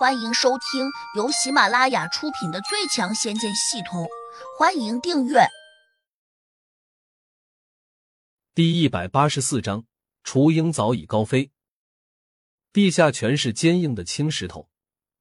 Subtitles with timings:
[0.00, 4.04] 欢迎收听由喜马拉雅出品的《最强仙剑系统》，
[4.58, 5.46] 欢迎订阅。
[8.54, 9.84] 第一百八十四章，
[10.24, 11.52] 雏鹰早已高飞，
[12.72, 14.70] 地下全是坚硬的青石头，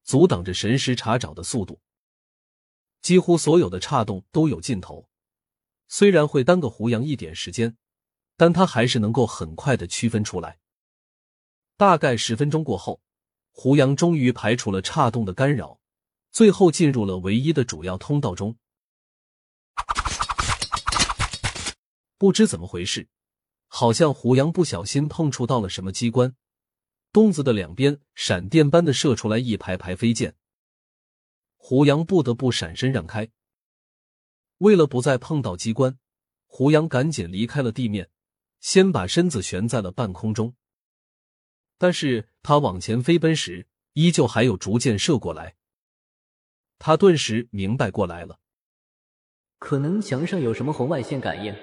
[0.05, 1.81] 阻挡着神识查找的速度。
[3.01, 5.09] 几乎所有的岔洞都有尽头，
[5.89, 7.75] 虽然会耽搁胡杨一点时间，
[8.37, 10.57] 但他还是能够很快的区分出来。
[11.75, 13.01] 大概十分钟过后。
[13.61, 15.81] 胡杨终于排除了岔洞的干扰，
[16.31, 18.55] 最后进入了唯一的主要通道中。
[22.17, 23.09] 不知怎么回事，
[23.67, 26.33] 好像胡杨不小心碰触到了什么机关，
[27.11, 30.37] 洞子的两边闪电般的射出来一排排飞剑。
[31.57, 33.29] 胡杨不得不闪身让开。
[34.59, 35.99] 为了不再碰到机关，
[36.45, 38.09] 胡杨赶紧离开了地面，
[38.61, 40.55] 先把身子悬在了半空中。
[41.77, 45.55] 但是他往前飞奔时，依旧还有竹箭射过来。
[46.79, 48.39] 他顿时明白过来了，
[49.59, 51.55] 可能墙上有什么红外线感应，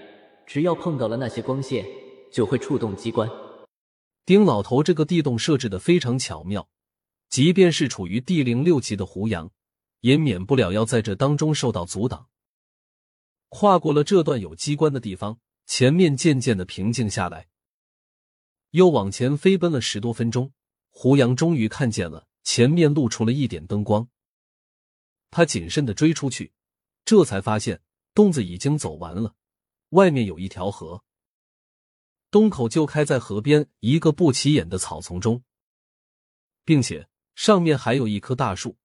[0.47, 1.84] 只要碰到了那些光线，
[2.31, 3.29] 就会触动机关。
[4.25, 6.69] 丁老头这个地洞设置的非常巧妙，
[7.29, 9.51] 即便是处于地灵六级的胡杨，
[10.03, 12.29] 也免不了要在这当中受到阻挡。
[13.48, 17.48] 跨过了这段有机关的地方，前面渐渐的平静下来。
[18.70, 20.53] 又往前飞奔了十多分钟，
[20.98, 24.08] 胡杨终于看见了前面露出了一点灯光。
[25.30, 26.55] 他谨慎的追出去，
[27.05, 27.83] 这才发现
[28.14, 29.34] 洞子已经走完了，
[29.91, 31.05] 外面有一条河，
[32.30, 35.44] 洞口就开在河边一个不起眼的草丛中，
[36.64, 38.78] 并且上面还有一棵大树，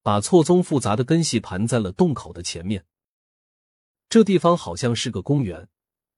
[0.00, 2.86] 把错综复杂的根系盘在了洞口的前面。
[4.08, 5.68] 这地方好像是个公园。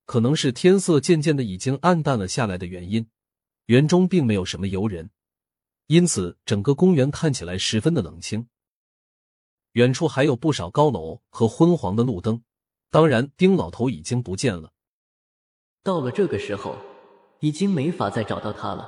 [0.05, 3.09] 可能是天色渐渐的已经暗淡了下来的原因，
[3.65, 5.09] 园中并没有什么游人，
[5.87, 8.47] 因此整个公园看起来十分的冷清。
[9.73, 12.43] 远处还有不少高楼和昏黄的路灯，
[12.89, 14.71] 当然丁老头已经不见了。
[15.81, 16.77] 到了这个时候，
[17.39, 18.87] 已经没法再找到他了。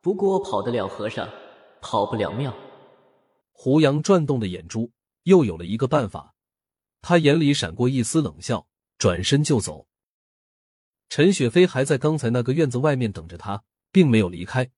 [0.00, 1.28] 不过跑得了和尚，
[1.80, 2.54] 跑不了庙。
[3.52, 4.90] 胡杨转动的眼珠
[5.22, 6.34] 又有了一个办法，
[7.00, 8.66] 他眼里闪过一丝冷笑，
[8.98, 9.86] 转身就走。
[11.08, 14.70] 陈雪飞还在刚才那个院子外面等着他，并没有离开。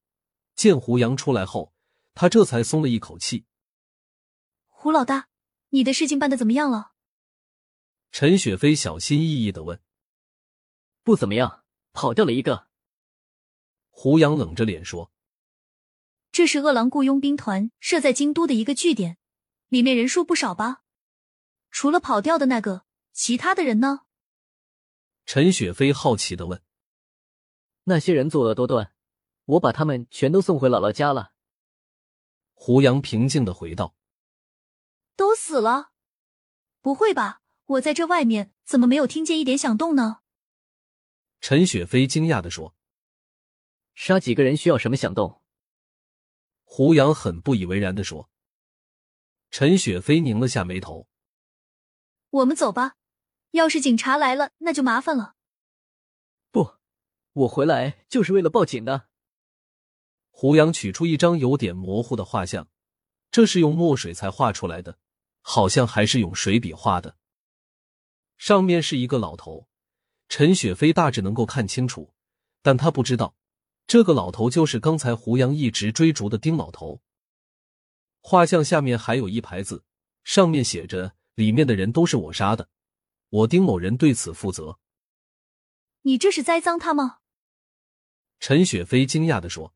[0.57, 1.71] 见胡杨出来后，
[2.15, 3.45] 他这才松了一口气。
[4.65, 5.29] 胡老大，
[5.69, 6.93] 你的事情办的怎么样了？
[8.11, 9.79] 陈雪飞小心翼翼的问。
[11.03, 11.63] 不怎么样，
[11.93, 12.67] 跑掉了一个。
[13.91, 15.11] 胡杨冷着脸说
[16.33, 19.19] ：“这是饿狼雇佣兵团设在京都的一个据点，
[19.67, 20.81] 里面人数不少吧？
[21.69, 24.01] 除了跑掉的那个，其他的人呢？”
[25.27, 26.63] 陈雪飞好奇的问
[27.85, 28.91] ：“那些人作恶多端，
[29.47, 31.33] 我把他们全都送回姥姥家了。”
[32.55, 33.95] 胡杨平静的回道
[35.17, 35.91] ：“都死了？
[36.81, 37.41] 不会吧？
[37.65, 40.21] 我在这外面怎么没有听见一点响动呢？”
[41.41, 42.75] 陈雪飞惊讶的说
[43.93, 45.41] ：“杀几个人需要什么响动？”
[46.63, 48.29] 胡杨很不以为然的说。
[49.49, 51.07] 陈雪飞拧了下眉头
[52.29, 52.95] ：“我们走吧。”
[53.51, 55.35] 要是警察来了，那就麻烦了。
[56.51, 56.75] 不，
[57.31, 59.07] 我回来就是为了报警的。
[60.39, 62.67] 胡杨取出一张有点模糊的画像，
[63.31, 64.99] 这是用墨水才画出来的，
[65.41, 67.17] 好像还是用水笔画的。
[68.37, 69.67] 上面是一个老头，
[70.29, 72.13] 陈雪飞大致能够看清楚，
[72.61, 73.35] 但他不知道
[73.87, 77.01] 这个老头就是刚才胡杨一直追逐的丁老头。
[78.21, 79.83] 画像下面还有一排字，
[80.23, 82.69] 上面写着：“里面的人都是我杀的。”
[83.29, 84.77] 我丁某人对此负责。
[86.03, 87.21] 你这是栽赃他吗？
[88.39, 89.73] 陈雪飞惊讶的说：“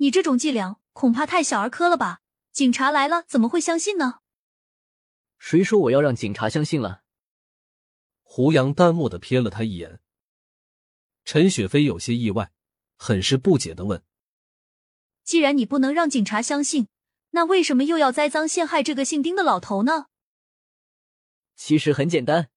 [0.00, 2.20] 你这种伎俩恐怕太小儿科了吧？
[2.52, 4.20] 警察来了怎么会相信呢？”
[5.38, 7.02] 谁说我要让警察相信了？
[8.22, 10.00] 胡杨淡漠的瞥了他一眼。
[11.24, 12.50] 陈雪飞有些意外，
[12.96, 14.02] 很是不解的问
[15.22, 16.88] ：“既然你不能让警察相信，
[17.30, 20.06] 那为什么又要栽赃陷害这个姓丁的老头呢？”
[21.54, 22.48] 其实很简单，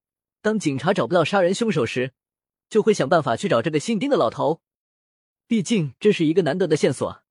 [0.41, 2.13] 当警察找不到杀人凶手时，
[2.69, 4.61] 就会想办法去找这个姓丁的老头。
[5.45, 7.22] 毕竟这是一个难得的线索。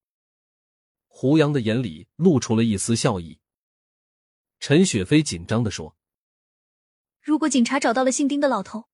[1.14, 3.38] 胡杨的眼里露出了一丝笑意。
[4.58, 5.94] 陈雪飞紧张的说
[7.20, 8.88] ：“如果警察找到了姓丁的老头，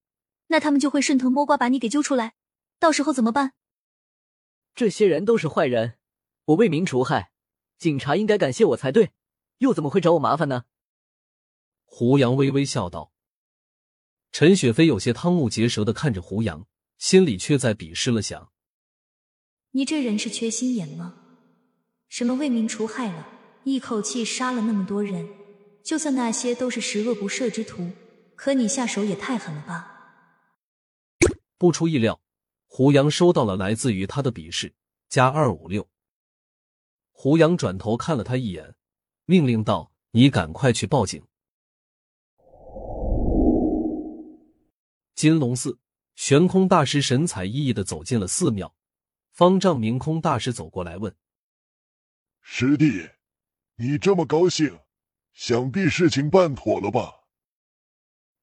[0.48, 2.34] 那他们就会顺藤摸瓜把你给揪出来，
[2.80, 3.54] 到时候怎么办？”
[4.74, 5.96] 这些人都是坏人，
[6.46, 7.30] 我为民除害，
[7.78, 9.12] 警察应该感谢我才对，
[9.58, 10.64] 又怎么会找我麻烦呢？
[11.84, 13.12] 胡杨微微笑道。
[14.32, 16.66] 陈雪飞有些瞠目结舌的看着胡杨，
[16.98, 18.52] 心里却在鄙视了想：
[19.70, 21.27] 你这人是缺心眼吗？
[22.08, 23.28] 什么为民除害了，
[23.64, 25.28] 一口气杀了那么多人，
[25.84, 27.90] 就算那些都是十恶不赦之徒，
[28.34, 29.94] 可你下手也太狠了吧！
[31.58, 32.20] 不出意料，
[32.66, 34.74] 胡杨收到了来自于他的鄙视，
[35.08, 35.86] 加二五六。
[37.12, 38.74] 胡杨转头看了他一眼，
[39.26, 41.22] 命令道：“你赶快去报警。”
[45.14, 45.78] 金龙寺，
[46.14, 48.74] 悬空大师神采奕奕的走进了寺庙，
[49.32, 51.14] 方丈明空大师走过来问
[52.50, 53.10] ：“师弟，
[53.76, 54.80] 你这么高兴，
[55.34, 57.26] 想必事情办妥了吧？”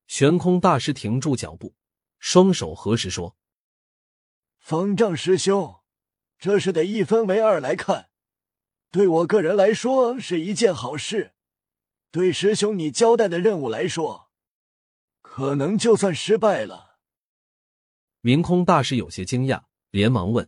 [0.06, 1.74] 悬空大师停住脚步，
[2.20, 3.36] 双手合十说
[4.62, 5.82] ：“方丈师兄，
[6.38, 8.12] 这事得一分为二来看。
[8.92, 11.34] 对我个人来说是一件好事，
[12.12, 14.30] 对师兄你交代的任务来说。”
[15.24, 17.00] 可能就算失败了。
[18.22, 20.48] 明空大师有些惊讶，连忙问：“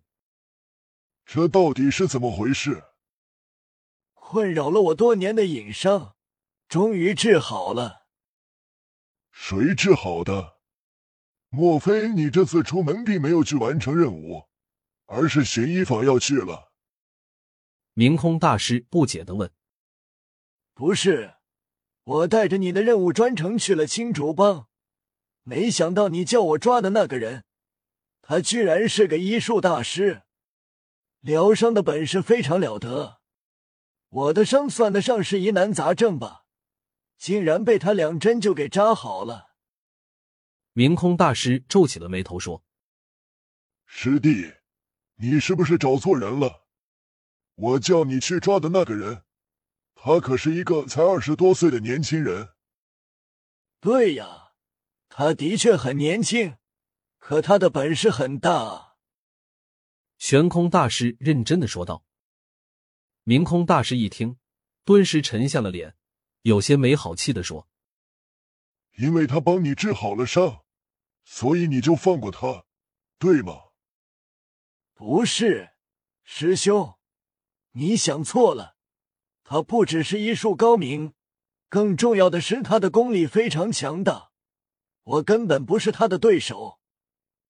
[1.25, 2.83] 这到底是怎么回事？”
[4.29, 6.17] 困扰了我多年的隐伤，
[6.67, 8.07] 终于治好了。
[9.31, 10.57] 谁治好的？
[11.47, 14.49] 莫非你这次出门并没有去完成任务，
[15.05, 16.73] 而是寻医法要去了？
[17.93, 19.49] 明空大师不解的问
[20.75, 21.35] ：“不是，
[22.03, 24.67] 我带着你的任务专程去了青竹帮。”
[25.43, 27.45] 没想到你叫我抓的那个人，
[28.21, 30.23] 他居然是个医术大师，
[31.21, 33.16] 疗伤的本事非常了得。
[34.17, 36.45] 我的伤算得上是疑难杂症吧，
[37.19, 39.51] 竟然被他两针就给扎好了。
[40.73, 42.63] 明空大师皱起了眉头说
[43.85, 44.55] ：“师弟，
[45.17, 46.65] 你是不是找错人了？
[47.53, 49.21] 我叫你去抓的那个人，
[49.93, 52.49] 他可是一个才二十多岁的年轻人。”
[53.79, 54.45] 对呀。
[55.09, 56.57] 他的确很年轻，
[57.17, 58.97] 可他的本事很大。
[60.17, 62.06] 悬空大师认真的说道。
[63.29, 64.37] 明空大师一听，
[64.85, 65.97] 顿时沉下了脸，
[66.43, 67.67] 有些没好气的说
[68.95, 70.63] ：“因为他帮你治好了伤，
[71.25, 72.63] 所以你就放过他，
[73.19, 73.63] 对吗？”
[74.95, 75.71] 不是，
[76.23, 76.97] 师兄，
[77.73, 78.77] 你想错了。
[79.43, 81.13] 他不只是医术高明，
[81.67, 84.31] 更重要的是他的功力非常强大。
[85.03, 86.79] 我根本不是他的对手，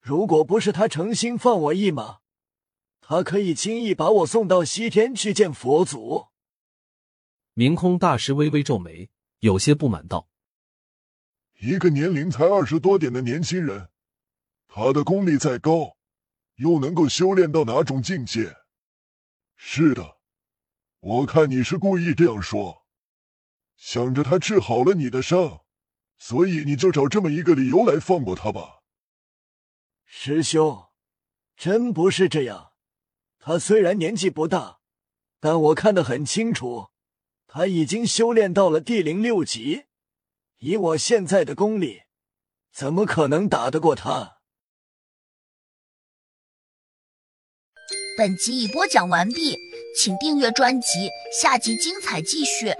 [0.01, 2.21] 如果不是他诚心放我一马，
[3.09, 6.27] 他可以轻易把我送到西天去见佛祖。
[7.53, 9.09] 明空大师微微皱眉，
[9.39, 10.27] 有些不满道
[11.61, 13.89] ：“一个年龄才二十多点的年轻人，
[14.67, 15.95] 他的功力再高，
[16.55, 18.53] 又能够修炼到哪种境界？
[19.55, 20.17] 是的，
[20.99, 22.85] 我看你是故意这样说，
[23.77, 25.61] 想着他治好了你的伤。”
[26.19, 28.81] 所以你就找这么一个理由来放过他吧，
[30.03, 30.89] 师兄，
[31.55, 32.73] 真不是这样。
[33.47, 34.79] 他虽然年纪不大，
[35.39, 36.89] 但我看得很清楚，
[37.47, 39.85] 他已经修炼到了第零六级。
[40.57, 42.01] 以我现在的功力，
[42.73, 44.39] 怎么可能打得过他？
[48.17, 49.57] 本集已播讲完毕，
[49.97, 52.73] 请订阅专辑，下集精彩继续。